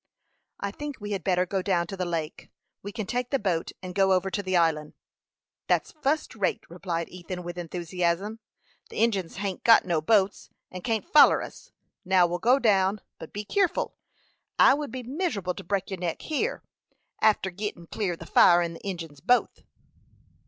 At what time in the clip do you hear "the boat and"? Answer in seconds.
3.29-3.93